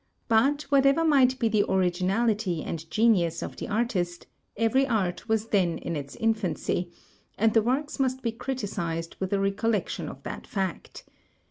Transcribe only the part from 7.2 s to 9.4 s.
and the works must be criticized with a